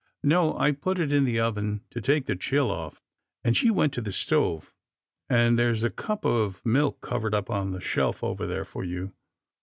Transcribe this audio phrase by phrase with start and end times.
[0.23, 2.99] ""No, I put it in the oven to take the chill off,"
[3.43, 4.73] and she went to the stove.
[5.29, 9.13] And there's a cup of milk covered up on the shelf over there for you.